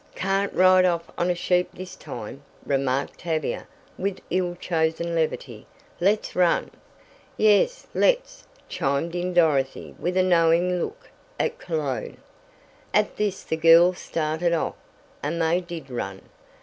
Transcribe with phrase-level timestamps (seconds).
[0.15, 3.67] "Can't ride off on a sheep this time," remarked Tavia
[3.99, 5.67] with ill chosen levity.
[5.99, 6.71] "Let's run!"
[7.37, 12.17] "Yes, let's!" chimed in Dorothy with a knowing look at Cologne.
[12.91, 14.73] At this the girls started off;
[15.21, 16.23] and they did run!